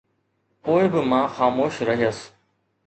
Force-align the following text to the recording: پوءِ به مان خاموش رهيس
پوءِ 0.63 0.87
به 0.91 1.01
مان 1.09 1.27
خاموش 1.35 1.81
رهيس 1.87 2.19